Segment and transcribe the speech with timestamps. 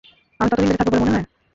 [0.39, 1.25] আমি ততদিন বেঁচে থাকবো বলে মনে হয়?